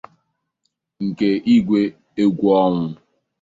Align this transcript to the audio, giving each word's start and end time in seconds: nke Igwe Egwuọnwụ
nke 1.07 1.29
Igwe 1.55 1.81
Egwuọnwụ 2.21 2.91